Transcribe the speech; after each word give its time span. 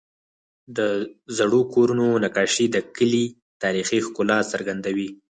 د 0.77 0.79
زړو 1.37 1.61
کورونو 1.73 2.07
نقاشې 2.23 2.65
د 2.71 2.77
کلي 2.95 3.25
تاریخي 3.63 3.99
ښکلا 4.05 4.39
څرګندوي. 4.51 5.09